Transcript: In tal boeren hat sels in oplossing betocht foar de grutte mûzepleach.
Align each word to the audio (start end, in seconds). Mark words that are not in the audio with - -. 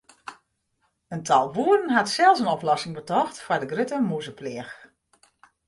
In 1.13 1.23
tal 1.27 1.47
boeren 1.55 1.91
hat 1.97 2.09
sels 2.09 2.39
in 2.43 2.51
oplossing 2.57 2.93
betocht 2.99 3.37
foar 3.45 3.61
de 3.61 3.67
grutte 3.71 3.97
mûzepleach. 4.09 4.73